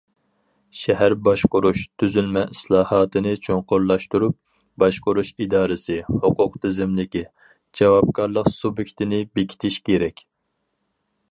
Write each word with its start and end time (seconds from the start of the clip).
شەھەر 0.83 1.13
باشقۇرۇش 1.25 1.81
تۈزۈلمە 2.03 2.43
ئىسلاھاتىنى 2.55 3.33
چوڭقۇرلاشتۇرۇپ، 3.47 4.37
باشقۇرۇش 4.85 5.31
دائىرىسى، 5.53 5.99
ھوقۇق 6.09 6.57
تىزىملىكى، 6.65 7.25
جاۋابكارلىق 7.83 8.53
سۇبيېكتىنى 8.57 9.23
بېكىتىش 9.39 9.81
كېرەك. 9.91 10.29